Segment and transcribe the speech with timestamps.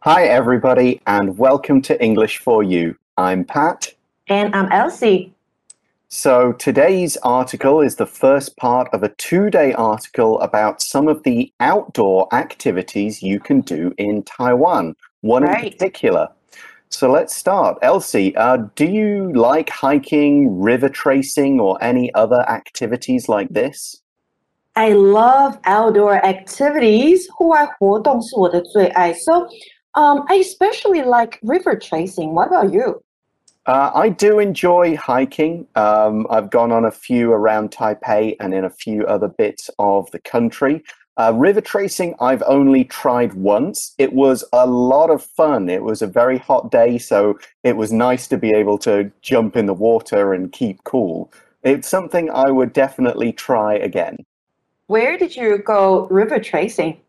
[0.00, 2.96] Hi, everybody, and welcome to English for You.
[3.16, 3.92] I'm Pat.
[4.28, 5.32] And I'm Elsie.
[6.08, 11.22] So, today's article is the first part of a two day article about some of
[11.22, 15.64] the outdoor activities you can do in Taiwan, one Right.
[15.64, 16.28] in particular.
[16.90, 17.78] So, let's start.
[17.80, 24.02] Elsie, uh, do you like hiking, river tracing, or any other activities like this?
[24.74, 27.26] I love outdoor activities.
[27.30, 29.12] 户外活动是我的最爱.
[29.14, 29.46] So,
[29.97, 32.35] um, I especially like river tracing.
[32.35, 33.03] What about you?
[33.65, 35.67] Uh, I do enjoy hiking.
[35.75, 40.09] Um, I've gone on a few around Taipei and in a few other bits of
[40.11, 40.83] the country.
[41.17, 43.95] Uh, river tracing, I've only tried once.
[43.97, 45.67] It was a lot of fun.
[45.67, 49.57] It was a very hot day, so it was nice to be able to jump
[49.57, 51.31] in the water and keep cool.
[51.63, 54.17] It's something I would definitely try again.
[54.85, 57.01] Where did you go river tracing?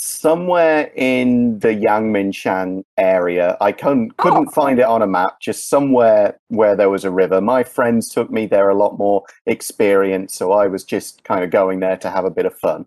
[0.00, 3.56] Somewhere in the Yangmingshan area.
[3.60, 7.40] I couldn't couldn't find it on a map, just somewhere where there was a river.
[7.40, 11.50] My friends took me there a lot more experienced, so I was just kind of
[11.50, 12.86] going there to have a bit of fun.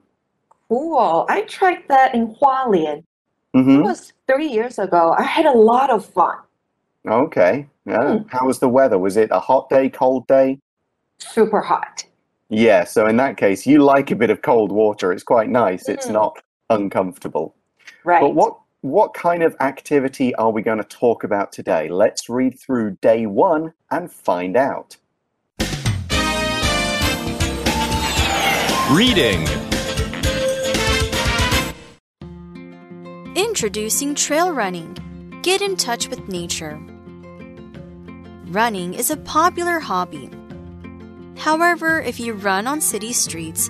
[0.69, 1.25] Cool.
[1.27, 3.03] I tried that in Hualien.
[3.53, 5.13] It hmm was three years ago.
[5.17, 6.37] I had a lot of fun.
[7.05, 7.67] Okay.
[7.85, 8.19] Yeah.
[8.19, 8.27] Hmm.
[8.29, 8.97] How was the weather?
[8.97, 10.59] Was it a hot day, cold day?
[11.19, 12.05] Super hot.
[12.47, 15.11] Yeah, so in that case, you like a bit of cold water.
[15.11, 15.89] It's quite nice.
[15.89, 16.13] It's Mm.
[16.13, 16.41] not
[16.71, 17.55] uncomfortable.
[18.03, 18.21] Right.
[18.21, 21.87] But what what kind of activity are we going to talk about today?
[21.87, 24.97] Let's read through day 1 and find out.
[28.89, 29.47] Reading.
[33.35, 34.97] Introducing trail running.
[35.43, 36.79] Get in touch with nature.
[38.47, 40.29] Running is a popular hobby.
[41.37, 43.69] However, if you run on city streets,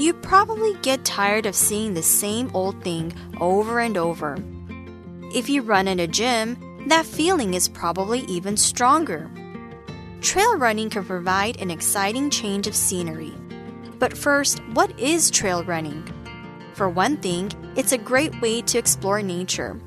[0.00, 4.38] you probably get tired of seeing the same old thing over and over.
[5.34, 6.56] If you run in a gym,
[6.88, 9.30] that feeling is probably even stronger.
[10.22, 13.34] Trail running can provide an exciting change of scenery.
[13.98, 16.02] But first, what is trail running?
[16.72, 19.78] For one thing, it's a great way to explore nature.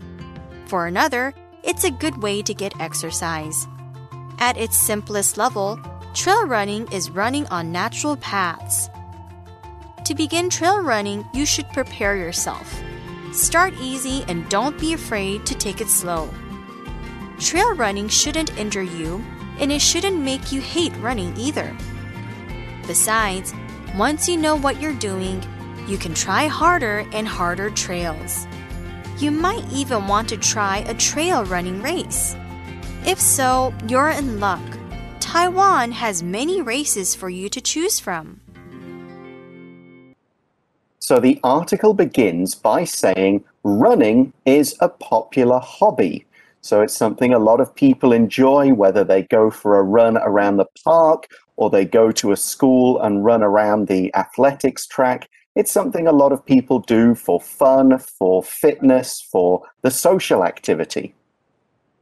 [0.68, 1.34] For another,
[1.64, 3.68] it's a good way to get exercise.
[4.38, 5.80] At its simplest level,
[6.14, 8.90] trail running is running on natural paths.
[10.06, 12.84] To begin trail running, you should prepare yourself.
[13.32, 16.30] Start easy and don't be afraid to take it slow.
[17.40, 19.24] Trail running shouldn't injure you,
[19.60, 21.76] and it shouldn't make you hate running either.
[22.86, 23.54] Besides,
[23.96, 25.42] once you know what you're doing,
[25.88, 28.46] you can try harder and harder trails.
[29.20, 32.36] You might even want to try a trail running race.
[33.06, 34.62] If so, you're in luck.
[35.22, 38.43] Taiwan has many races for you to choose from.
[41.04, 46.26] So the article begins by saying running is a popular hobby.
[46.62, 50.56] So it's something a lot of people enjoy, whether they go for a run around
[50.56, 51.28] the park
[51.58, 55.28] or they go to a school and run around the athletics track.
[55.58, 61.14] It's something a lot of people do for fun, for fitness, for the social activity.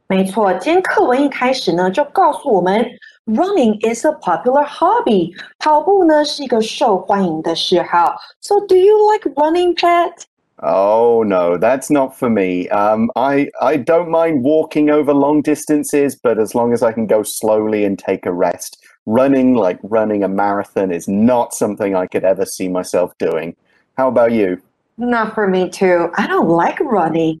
[0.07, 2.85] 没错，今天课文一开始呢，就告诉我们，
[3.25, 5.33] running is a popular hobby。
[5.59, 8.15] 跑步呢是一个受欢迎的嗜好。
[8.39, 10.23] So do you like running, Pat?
[10.59, 12.67] Oh no, that's not for me.
[12.69, 17.05] Um, I I don't mind walking over long distances, but as long as I can
[17.05, 22.07] go slowly and take a rest, running like running a marathon is not something I
[22.07, 23.55] could ever see myself doing.
[23.97, 24.59] How about you?
[24.97, 26.09] Not for me too.
[26.17, 27.39] I don't like running.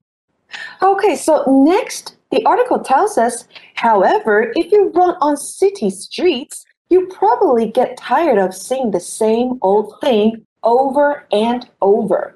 [0.83, 7.06] Okay, so next, the article tells us, however, if you run on city streets, you
[7.08, 12.34] probably get tired of seeing the same old thing over and over.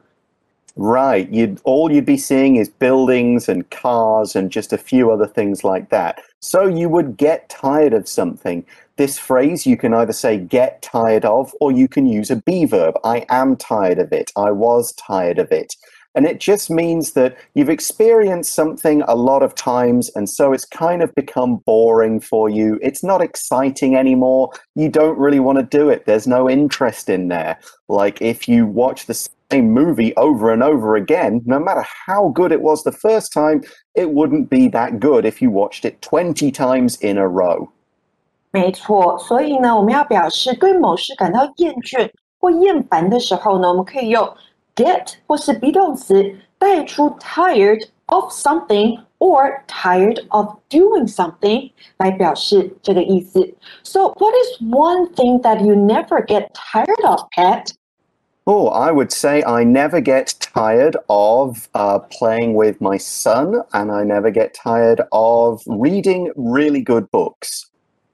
[0.79, 5.27] Right, you'd all you'd be seeing is buildings and cars and just a few other
[5.27, 6.21] things like that.
[6.41, 8.67] So you would get tired of something.
[8.97, 12.67] This phrase you can either say get tired of or you can use a be
[12.67, 12.97] verb.
[13.05, 14.31] I am tired of it.
[14.37, 15.75] I was tired of it.
[16.16, 20.66] And it just means that you've experienced something a lot of times, and so it's
[20.66, 22.78] kind of become boring for you.
[22.82, 24.50] It's not exciting anymore.
[24.76, 26.06] You don't really want to do it.
[26.06, 27.58] There's no interest in there.
[27.88, 29.14] Like if you watch the
[29.50, 33.64] same movie over and over again, no matter how good it was the first time,
[33.96, 37.70] it wouldn't be that good if you watched it 20 times in a row.
[38.52, 44.30] 没错，所以呢，我们要表示对某事感到厌倦或厌烦的时候呢，我们可以用
[44.76, 53.54] get 或是 be 动词带出 tired of something or tired of doing something 来表示这个意思。
[53.84, 57.72] So what is one thing that you never get tired of, Pat?
[58.48, 63.92] Oh, I would say I never get tired of uh, playing with my son, and
[63.92, 67.70] I never get tired of reading really good books.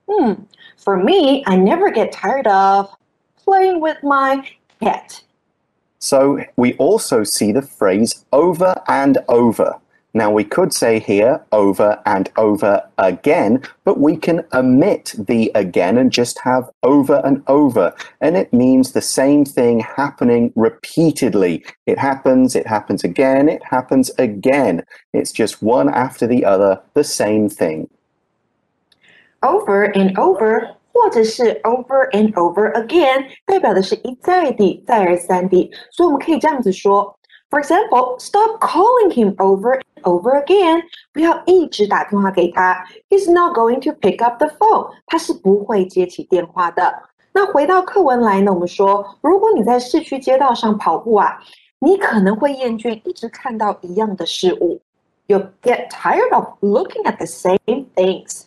[0.10, 0.34] Hmm.
[0.76, 2.94] For me, I never get tired of
[3.38, 4.44] playing with my
[4.82, 5.24] cat.
[6.03, 9.79] So we also see the phrase over and over.
[10.15, 15.97] Now we could say here over and over again, but we can omit the again
[15.97, 17.95] and just have over and over.
[18.21, 21.65] And it means the same thing happening repeatedly.
[21.87, 24.85] It happens, it happens again, it happens again.
[25.13, 27.89] It's just one after the other, the same thing.
[29.45, 37.14] Over and over 或者是 over and over again，代表的是一再地、再而三地，所以我们可以这样子说。
[37.50, 40.82] For example, stop calling him over and over again.
[41.14, 42.84] 不要一直打电话给他。
[43.10, 44.90] He's not going to pick up the phone.
[45.06, 47.04] 他是不会接起电话的。
[47.32, 48.52] 那回到课文来呢？
[48.52, 51.40] 我们说，如果你在市区街道上跑步啊，
[51.80, 54.82] 你可能会厌倦一直看到一样的事物。
[55.28, 58.42] You get tired of looking at the same things.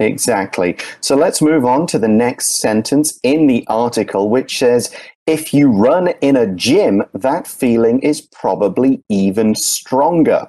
[0.00, 0.76] Exactly.
[1.00, 4.94] So let's move on to the next sentence in the article, which says
[5.26, 10.48] if you run in a gym, that feeling is probably even stronger.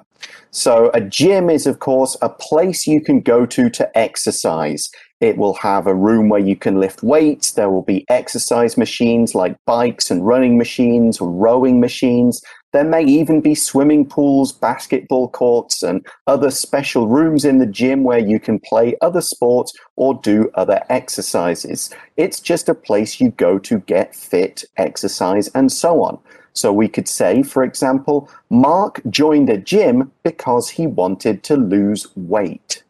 [0.54, 4.90] So, a gym is, of course, a place you can go to to exercise.
[5.20, 7.52] It will have a room where you can lift weights.
[7.52, 12.42] There will be exercise machines like bikes and running machines, rowing machines.
[12.73, 18.03] There may even be swimming pools, basketball courts, and other special rooms in the gym
[18.03, 21.89] where you can play other sports or do other exercises.
[22.17, 26.19] It's just a place you go to get fit, exercise, and so on.
[26.53, 32.07] So we could say, for example, Mark joined a gym because he wanted to lose
[32.15, 32.83] weight.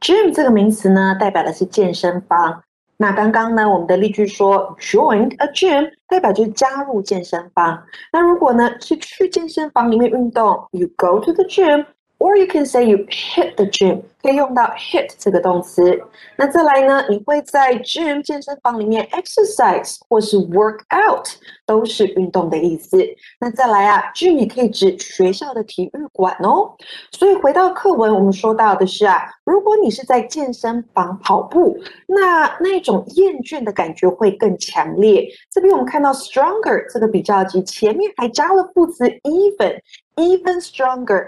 [0.00, 2.62] Gym 这个名词呢，代表的是健身房。
[3.01, 7.81] 那刚刚呢，我们的例句说 join a gym 代表就是加入健身房。
[8.11, 11.85] 那如果呢是去健身房里面运动，you go to the gym。
[12.19, 16.03] Or you can say you hit the gym，可以用到 hit 这个动词。
[16.35, 21.25] 那再来呢，你会在 gym 健身房里面 exercise 或是 work out，
[21.65, 22.97] 都是运动的意思。
[23.39, 26.75] 那再来啊，gym 也可以指学校的体育馆哦。
[27.11, 35.25] 所以回到课文，我们说到的是啊，如果你是在健身房跑步，那那种厌倦的感觉会更强烈。
[35.49, 41.25] 这边我们看到 stronger 这个比较级前面还加了副词 even，even stronger。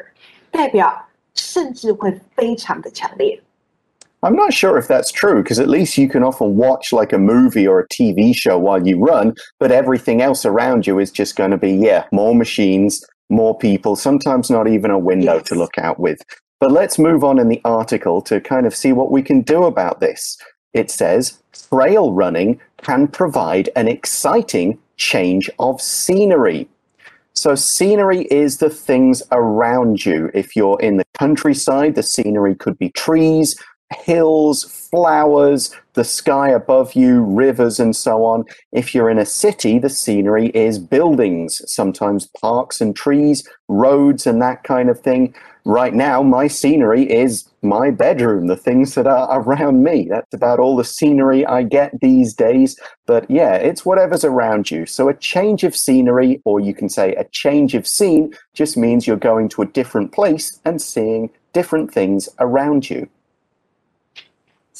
[0.51, 3.41] 代表甚至会非常的强烈。
[4.23, 7.67] I'm not sure if that's true because at least you can often watch like a movie
[7.67, 11.51] or a TV show while you run, but everything else around you is just going
[11.51, 15.49] to be, yeah, more machines, more people, sometimes not even a window yes.
[15.49, 16.19] to look out with.
[16.59, 19.65] But let's move on in the article to kind of see what we can do
[19.65, 20.39] about this.
[20.73, 26.69] It says trail running can provide an exciting change of scenery.
[27.34, 30.30] So, scenery is the things around you.
[30.34, 33.56] If you're in the countryside, the scenery could be trees,
[33.92, 38.46] hills, flowers, the sky above you, rivers, and so on.
[38.72, 44.42] If you're in a city, the scenery is buildings, sometimes parks and trees, roads, and
[44.42, 45.36] that kind of thing.
[45.64, 50.08] Right now, my scenery is my bedroom, the things that are around me.
[50.10, 52.80] That's about all the scenery I get these days.
[53.06, 54.88] But yeah, it's whatever's around you.
[54.88, 59.06] So a change of scenery, or you can say a change of scene, just means
[59.06, 63.08] you're going to a different place and seeing different things around you.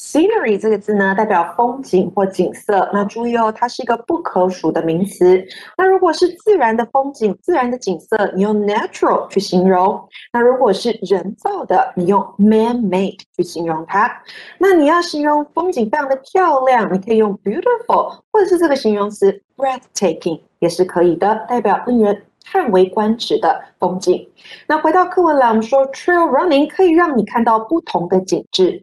[0.02, 2.90] Scenery 这个字呢，代表风景或景色。
[2.92, 5.40] 那注意哦，它是一个不可数的名词。
[5.78, 9.96] 那如果是自然的风景、自然的景色，你用 natural 去形容；
[10.32, 14.12] 那如果是人造的，你用 man-made 去形容它。
[14.58, 24.28] 那你要形容风景非常的漂亮，你可以用 beautiful，或者是这个形容词 breathtaking 也是可以的，代表令人叹为观止的风景。
[24.66, 28.82] 那回到课文来，我们说 trail running 可以让你看到不同的景致。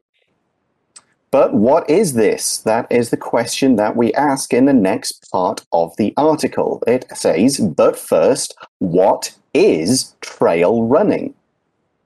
[1.30, 2.58] But what is this?
[2.58, 6.80] That is the question that we ask in the next part of the article.
[6.86, 11.34] It says, but first, what is trail running?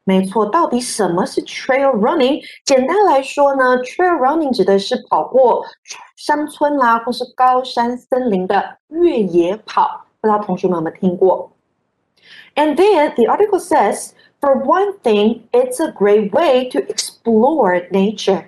[0.05, 2.43] 没错，到底什么是 trail running？
[2.65, 5.63] 简单来说呢，trail running 指的是跑过
[6.17, 10.07] 乡村啦，或是高山森林的越野跑。
[10.23, 11.51] 不知道同学们有没有听过？
[12.55, 18.47] And then the article says, for one thing, it's a great way to explore nature.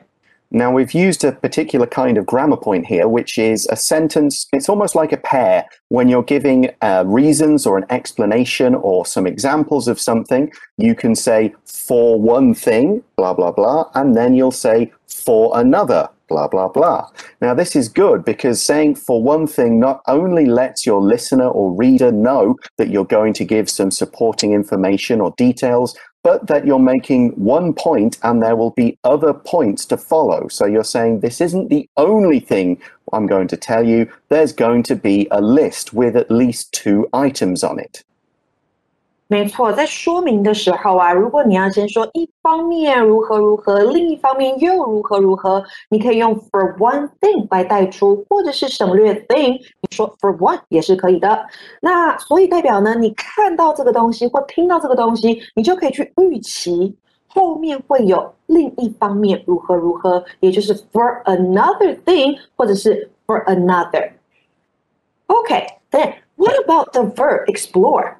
[0.52, 4.48] Now, we've used a particular kind of grammar point here, which is a sentence.
[4.54, 5.66] It's almost like a pair.
[5.90, 11.16] When you're giving uh, reasons or an explanation or some examples of something, you can
[11.16, 16.68] say for one thing, blah, blah, blah, and then you'll say for another, blah, blah,
[16.68, 17.10] blah.
[17.42, 21.76] Now, this is good because saying for one thing not only lets your listener or
[21.76, 26.80] reader know that you're going to give some supporting information or details, but that you're
[26.80, 30.48] making one point and there will be other points to follow.
[30.48, 32.82] So you're saying this isn't the only thing
[33.14, 34.12] I'm going to tell you.
[34.30, 38.04] There's going to be a list with at least two items on it.
[39.28, 51.44] 没错，在说明的时候啊，如果你要先说一方面如何如何，另一方面又如何如何，你可以用 for one thing 来带出，或者是省略 thing，你说 for one 也是可以的。
[51.82, 56.96] 那所以代表呢，你看到这个东西或听到这个东西，你就可以去预期
[57.28, 64.12] 后面会有另一方面如何如何，也就是 for another thing 或者是 for another。
[65.26, 68.14] Okay，then what about the verb explore?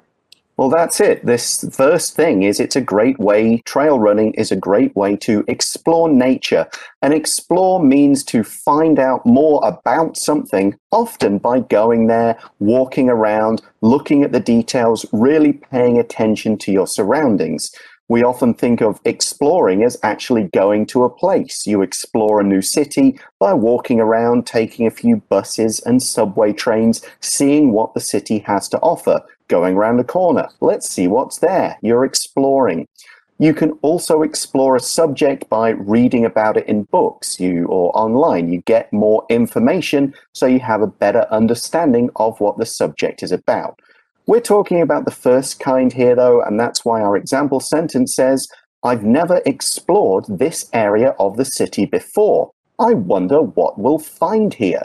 [0.56, 1.24] explore？Well, that's it.
[1.24, 5.44] This first thing is it's a great way, trail running is a great way to
[5.48, 6.66] explore nature.
[7.02, 13.62] And explore means to find out more about something, often by going there, walking around,
[13.82, 17.70] looking at the details, really paying attention to your surroundings
[18.08, 21.66] we often think of exploring as actually going to a place.
[21.66, 27.04] You explore a new city by walking around, taking a few buses and subway trains,
[27.20, 30.48] seeing what the city has to offer, going around a corner.
[30.60, 31.78] Let's see what's there.
[31.82, 32.86] You're exploring.
[33.38, 38.50] You can also explore a subject by reading about it in books you or online.
[38.50, 43.32] You get more information so you have a better understanding of what the subject is
[43.32, 43.78] about.
[44.28, 48.48] We're talking about the first kind here, though, and that's why our example sentence says,
[48.82, 52.50] I've never explored this area of the city before.
[52.80, 54.82] I wonder what we'll find here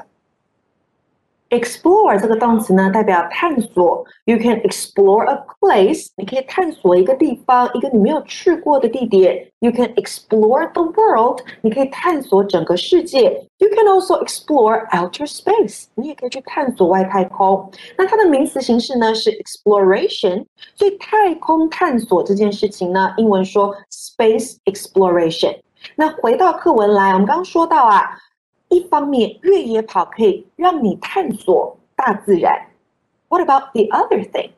[1.50, 4.04] Explore 这个动词呢，代表探索。
[4.25, 9.49] You can explore a place，你可以探索一个地方，一个你没有去过的地点。
[9.61, 13.46] You can explore the world，你可以探索整个世界。
[13.58, 17.70] You can also explore outer space，你也可以去探索外太空。
[17.96, 20.44] 那它的名词形式呢是 exploration，
[20.75, 25.56] 所以太空探索这件事情呢，英文说 space exploration。
[25.94, 28.18] 那回到课文来，我们刚刚说到啊。
[28.70, 32.52] 一方面，越野跑可以让你探索大自然。
[33.28, 34.50] What about the other thing?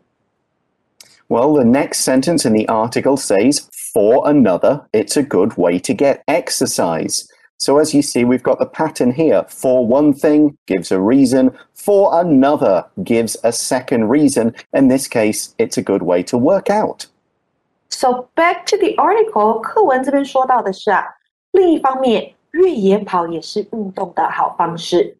[1.28, 5.92] Well, the next sentence in the article says, for another, it's a good way to
[5.92, 7.28] get exercise.
[7.58, 9.44] So, as you see, we've got the pattern here.
[9.48, 14.54] For one thing gives a reason, for another gives a second reason.
[14.72, 17.06] In this case, it's a good way to work out.
[17.90, 21.04] So, back to the article, 课文这边说到的是啊，
[21.52, 25.16] 另一方面， 越野跑也是运动的好方式。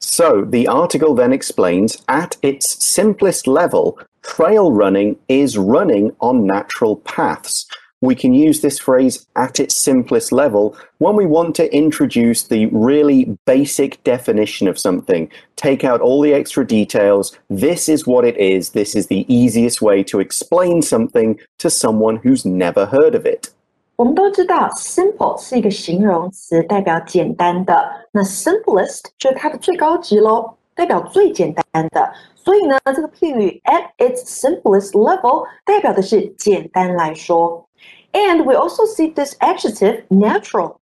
[0.00, 6.96] So the article then explains at its simplest level, trail running is running on natural
[7.04, 7.66] paths.
[8.00, 12.66] We can use this phrase at its simplest level when we want to introduce the
[12.66, 17.36] really basic definition of something, take out all the extra details.
[17.50, 18.70] This is what it is.
[18.70, 23.50] This is the easiest way to explain something to someone who's never heard of it.
[23.95, 27.89] 我们都知道，simple 是一个形容词，代表简单的。
[28.11, 32.11] 那 simplest 就是它的最高级喽，代表最简单的。
[32.35, 37.67] 所以呢，这个片语 at its simplest level 代表的是简单来说。
[38.13, 40.77] And we also see this adjective natural.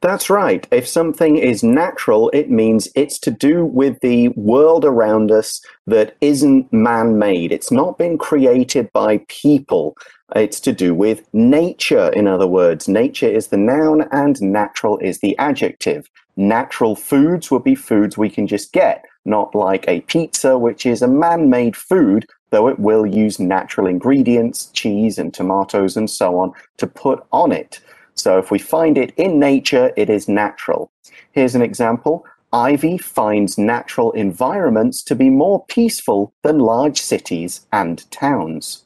[0.00, 0.64] That's right.
[0.70, 6.16] If something is natural, it means it's to do with the world around us that
[6.20, 7.50] isn't man made.
[7.50, 9.96] It's not been created by people.
[10.36, 12.86] It's to do with nature, in other words.
[12.86, 16.08] Nature is the noun and natural is the adjective.
[16.36, 21.02] Natural foods would be foods we can just get, not like a pizza, which is
[21.02, 26.38] a man made food, though it will use natural ingredients, cheese and tomatoes and so
[26.38, 27.80] on, to put on it.
[28.17, 30.89] So if we find it in nature, it is natural.
[31.31, 32.23] Here's an example.
[32.51, 38.83] Ivy finds natural environments to be more peaceful than large cities and towns.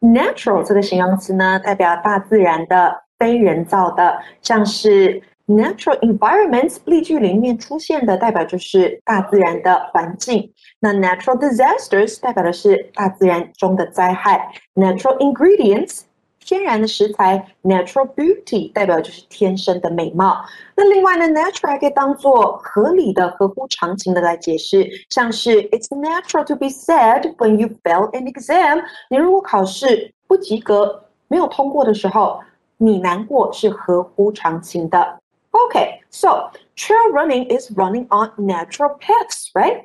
[0.00, 10.50] Natural 这个形容词呢，代表大自然的、非人造的，像是 natural environments 例句里面出现的，代表就是大自然的环境。
[10.78, 14.50] 那 natural disasters 代表的是大自然中的灾害。
[14.74, 16.04] natural ingredients
[16.44, 20.44] 天然的食材，natural beauty 代表就是天生的美貌。
[20.74, 28.82] 那另外呢，natural 还可以当做合理的、合乎常情的来解释，像是 It's natural to be sad when you fail an exam。
[29.10, 32.40] 你如果考试不及格、没有通过的时候，
[32.78, 35.20] 你难过是合乎常情的。
[35.52, 39.84] Okay, so trail running is running on natural paths, right?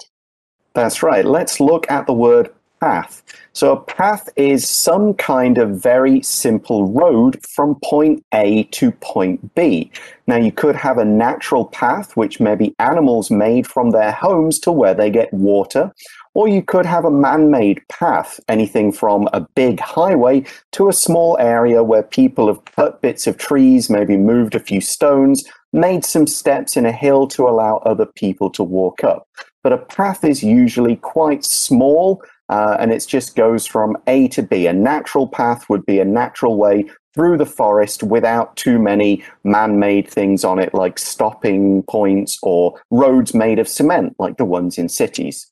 [0.74, 1.24] That's right.
[1.24, 3.22] Let's look at the word path.
[3.52, 9.54] So, a path is some kind of very simple road from point A to point
[9.54, 9.90] B.
[10.26, 14.72] Now, you could have a natural path, which maybe animals made from their homes to
[14.72, 15.92] where they get water,
[16.34, 20.92] or you could have a man made path, anything from a big highway to a
[20.92, 26.04] small area where people have cut bits of trees, maybe moved a few stones, made
[26.04, 29.26] some steps in a hill to allow other people to walk up.
[29.62, 34.41] But a path is usually quite small uh, and it just goes from A to
[34.41, 34.67] B.
[34.67, 39.79] A natural path would be a natural way through the forest without too many man
[39.79, 44.77] made things on it, like stopping points or roads made of cement, like the ones
[44.77, 45.50] in cities.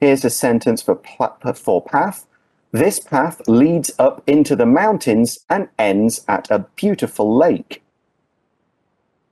[0.00, 1.00] Here's a sentence for,
[1.54, 2.26] for path.
[2.72, 7.80] This path leads up into the mountains and ends at a beautiful lake.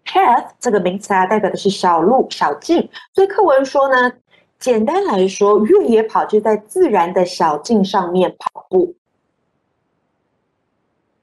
[0.07, 2.88] Path 这个名词啊，代表的是小路、小径。
[3.12, 4.12] 所以课文说呢，
[4.59, 8.95] 简单来说，越野跑就在自然的小径上面跑步。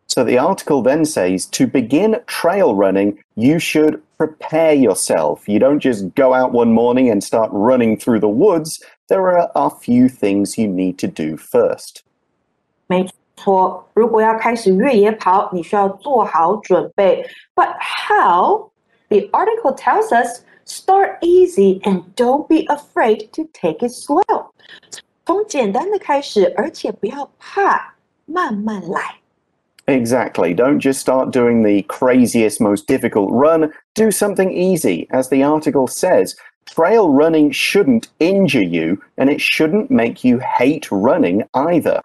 [0.07, 5.47] So the article then says to begin trail running, you should prepare yourself.
[5.47, 8.79] You don't just go out one morning and start running through the woods.
[9.07, 12.01] There are a few things you need to do first.
[12.87, 17.23] 没错，如果要开始越野跑，你需要做好准备。
[17.55, 18.71] But how?
[19.09, 24.51] The article tells us start easy and don't be afraid to take it slow.
[25.25, 29.15] 从简单的开始，而且不要怕，慢慢来。
[29.85, 30.53] Exactly.
[30.55, 33.71] Don't just start doing the craziest, most difficult run.
[33.95, 35.07] Do something easy.
[35.09, 40.87] As the article says, trail running shouldn't injure you and it shouldn't make you hate
[40.91, 42.01] running either.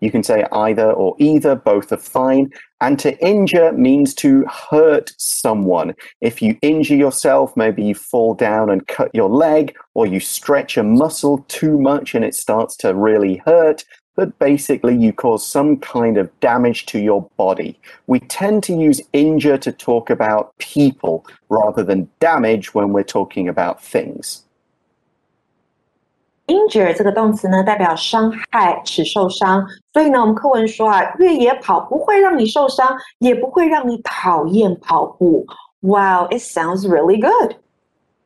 [0.00, 2.50] You can say either or either, both are fine.
[2.80, 5.94] And to injure means to hurt someone.
[6.20, 10.76] If you injure yourself, maybe you fall down and cut your leg, or you stretch
[10.76, 13.84] a muscle too much and it starts to really hurt.
[14.14, 17.78] But basically, you cause some kind of damage to your body.
[18.08, 23.48] We tend to use injure to talk about people rather than damage when we're talking
[23.48, 24.42] about things
[26.47, 29.65] injure 这个动词呢，代表伤害、使受伤。
[29.93, 35.45] 所以呢，我们课文说啊，越野跑不会让你受伤，也不会让你讨厌跑步。
[35.81, 37.55] Wow, it sounds really good.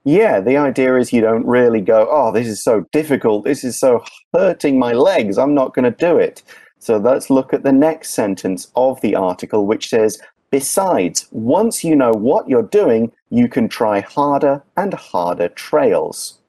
[0.04, 3.44] Yeah, the idea is you don't really go, oh, this is so difficult.
[3.44, 5.38] This is so hurting my legs.
[5.38, 6.44] I'm not going to do it.
[6.80, 10.18] So let's look at the next sentence of the article, which says,
[10.50, 16.40] Besides, once you know what you're doing, you can try harder and harder trails.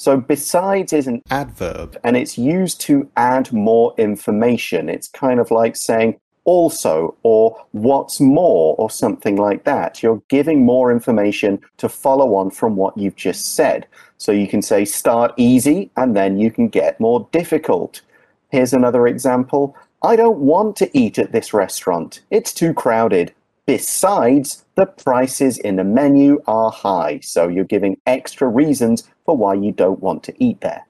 [0.00, 4.88] So besides is an adverb and it's used to add more information.
[4.88, 10.02] It's kind of like saying also or what's more or something like that.
[10.02, 13.86] You're giving more information to follow on from what you've just said.
[14.16, 18.00] So you can say start easy and then you can get more difficult.
[18.48, 19.76] Here's another example.
[20.02, 22.22] I don't want to eat at this restaurant.
[22.30, 23.34] It's too crowded.
[23.69, 29.55] Besides, the prices in the menu are high, so you're giving extra reasons for why
[29.55, 30.83] you don't want to eat there.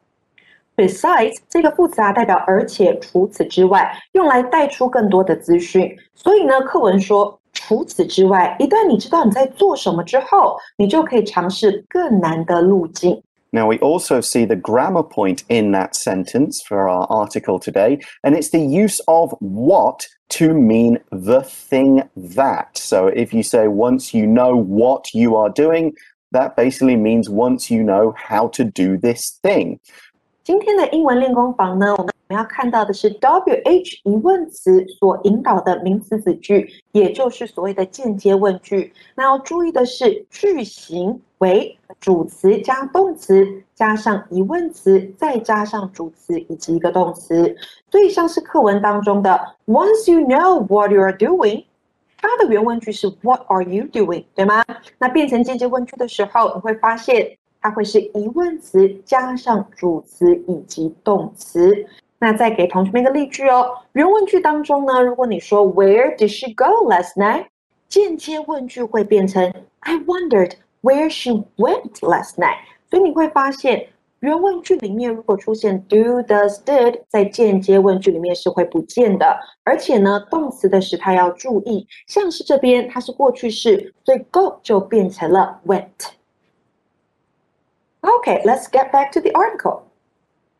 [0.75, 5.95] Besides 这个副词啊，代表而且除此之外，用来带出更多的资讯。
[6.13, 13.23] 所以呢，课文说除此之外，一旦你知道你在做什么之后，你就可以尝试更难的路径。
[13.52, 18.34] Now, we also see the grammar point in that sentence for our article today, and
[18.36, 22.78] it's the use of what to mean the thing that.
[22.78, 25.94] So if you say once you know what you are doing,
[26.32, 29.80] that basically means once you know how to do this thing.
[30.42, 38.92] 今天的英文练功房呢，我们我们要看到的是 WH 疑问词所引导的名词子句，也就是所谓的间接问句。
[39.16, 47.54] 那要注意的是，句型为主词加动词加上疑问词，再加上主词以及一个动词。
[47.90, 51.64] 所以像是课文当中的 Once you know what you are doing，
[52.16, 54.24] 它的原文句是 What are you doing？
[54.36, 54.64] 对吗？
[54.98, 57.36] 那变成间接问句的时候，你会发现。
[57.60, 61.86] 它会是疑问词加上主词以及动词。
[62.18, 63.66] 那再给同学们一个例句哦。
[63.92, 67.46] 原问句当中呢，如果你说 Where did she go last night？
[67.88, 72.58] 间接问句会变成 I wondered where she went last night。
[72.90, 73.86] 所以你会发现，
[74.20, 79.38] 原问句里面如果出现 do、does、did，在间接问句里面是会不见的。
[79.64, 85.86] 而且呢，动词的时态要注意，像是这边它是过去式，所以 go 就变成了 went。
[88.03, 89.83] Okay, let's get back to the article.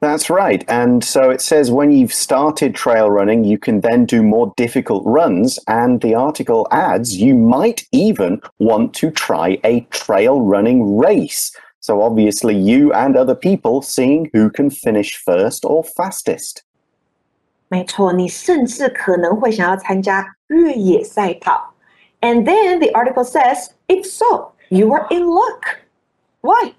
[0.02, 0.64] That's right.
[0.68, 5.04] And so it says when you've started trail running, you can then do more difficult
[5.06, 5.58] runs.
[5.68, 11.56] And the article adds you might even want to try a trail running race.
[11.80, 16.64] So obviously, you and other people seeing who can finish first or fastest.
[17.68, 21.74] 没错，你甚至可能会想要参加越野赛跑。
[22.22, 25.80] And then the article says, if so, you are in luck.
[26.42, 26.74] Why?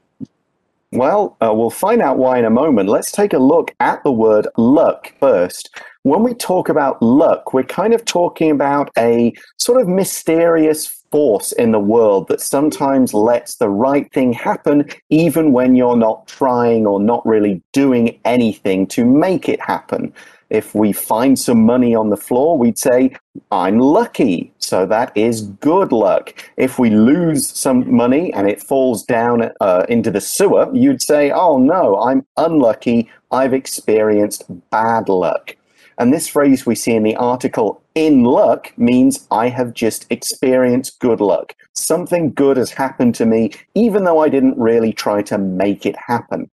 [0.93, 2.89] Well, uh, we'll find out why in a moment.
[2.89, 5.69] Let's take a look at the word luck first.
[6.04, 11.52] When we talk about luck, we're kind of talking about a sort of mysterious force
[11.52, 16.88] in the world that sometimes lets the right thing happen even when you're not trying
[16.88, 20.13] or not really doing anything to make it happen.
[20.50, 23.15] If we find some money on the floor, we'd say,
[23.52, 24.52] I'm lucky.
[24.60, 26.34] So that is good luck.
[26.58, 31.32] If we lose some money and it falls down uh, into the sewer, you'd say,
[31.32, 33.10] oh no, I'm unlucky.
[33.32, 35.56] I've experienced bad luck.
[36.00, 40.98] And this phrase we see in the article, in luck, means I have just experienced
[41.00, 41.54] good luck.
[41.74, 45.96] Something good has happened to me, even though I didn't really try to make it
[45.96, 46.50] happen.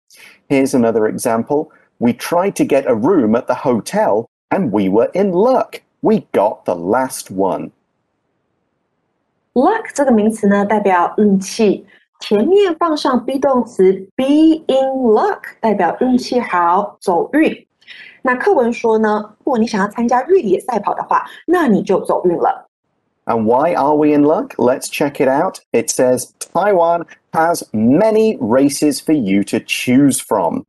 [0.49, 1.73] Here's another example.
[1.99, 5.83] We tried to get a room at the hotel and we were in luck.
[6.03, 7.71] We got the last one.
[9.55, 11.87] Luck 这个名词呢，代表运气，
[12.21, 17.66] 前面放上 be 动词 be in luck，代表运气好，走运。
[18.27, 22.67] 那课文说呢，如果你想要参加越野赛跑的话，那你就走运了。
[23.25, 24.55] And why are we in luck?
[24.57, 25.61] Let's check it out.
[25.73, 30.65] It says Taiwan has many races for you to choose from.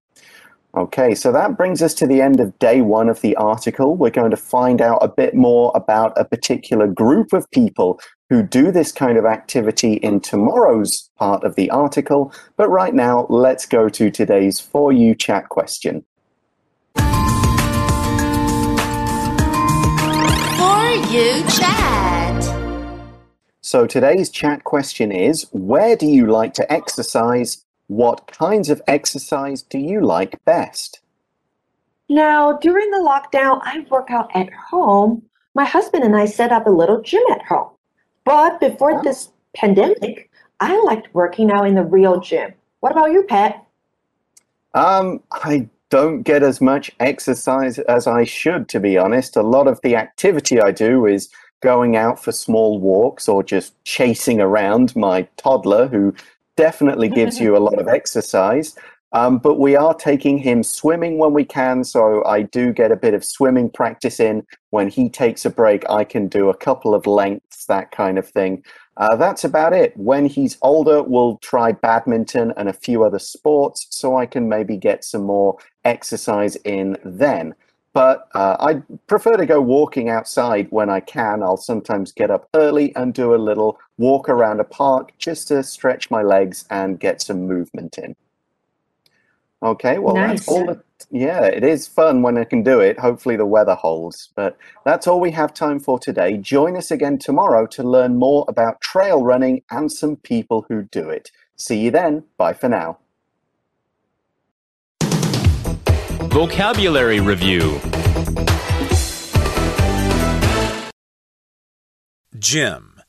[0.75, 3.95] Okay, so that brings us to the end of day one of the article.
[3.95, 8.41] We're going to find out a bit more about a particular group of people who
[8.41, 12.31] do this kind of activity in tomorrow's part of the article.
[12.55, 16.03] But right now, let's go to today's For You chat question.
[21.06, 22.88] You chat.
[23.60, 27.64] So today's chat question is Where do you like to exercise?
[27.86, 31.00] What kinds of exercise do you like best?
[32.08, 35.22] Now, during the lockdown, I work out at home.
[35.54, 37.70] My husband and I set up a little gym at home.
[38.24, 42.52] But before this pandemic, I liked working out in the real gym.
[42.80, 43.64] What about you, Pat?
[44.74, 49.36] Um, I don't get as much exercise as I should, to be honest.
[49.36, 53.72] A lot of the activity I do is going out for small walks or just
[53.84, 56.14] chasing around my toddler who
[56.56, 58.76] definitely gives you a lot of exercise.
[59.12, 62.96] Um, but we are taking him swimming when we can, so I do get a
[62.96, 64.46] bit of swimming practice in.
[64.70, 68.28] When he takes a break, I can do a couple of lengths, that kind of
[68.28, 68.62] thing.
[68.98, 69.96] Uh, that's about it.
[69.96, 74.76] When he's older, we'll try badminton and a few other sports, so I can maybe
[74.76, 77.54] get some more exercise in then.
[77.92, 81.42] But uh, I prefer to go walking outside when I can.
[81.42, 85.62] I'll sometimes get up early and do a little walk around a park just to
[85.62, 88.14] stretch my legs and get some movement in.
[89.62, 90.40] Okay, well, Nice.
[90.40, 90.66] that's all.
[90.66, 92.98] The, yeah, it is fun when I can do it.
[92.98, 94.30] Hopefully, the weather holds.
[94.34, 96.36] But that's all we have time for today.
[96.36, 101.08] Join us again tomorrow to learn more about trail running and some people who do
[101.08, 101.30] it.
[101.56, 102.24] See you then.
[102.36, 102.98] Bye for now.
[106.30, 107.80] Vocabulary Review
[112.38, 113.00] Gym.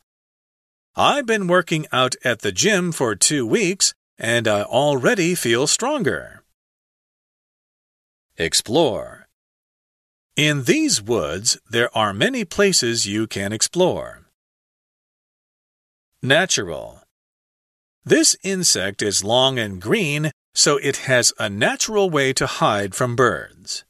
[0.96, 6.39] I've been working out at the gym for two weeks and I already feel stronger.
[8.42, 9.28] Explore.
[10.38, 14.22] In these woods, there are many places you can explore.
[16.22, 17.02] Natural.
[18.06, 23.18] This insect is long and green, so it has a natural way to hide from
[23.18, 23.84] birds.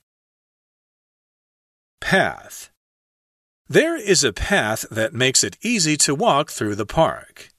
[2.01, 2.71] Path.
[3.67, 7.49] There is a path that makes it easy to walk through the park.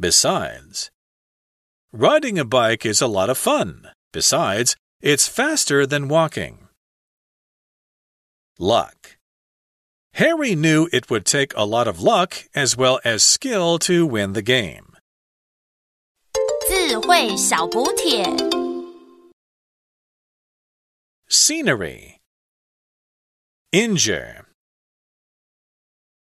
[0.00, 0.90] Besides,
[1.92, 3.90] riding a bike is a lot of fun.
[4.10, 4.74] Besides,
[5.05, 6.67] it's faster than walking.
[8.59, 9.17] Luck.
[10.13, 14.33] Harry knew it would take a lot of luck as well as skill to win
[14.33, 14.91] the game.
[16.67, 18.25] 智慧小补帖。
[21.29, 22.19] Scenery.
[23.71, 24.44] Injure.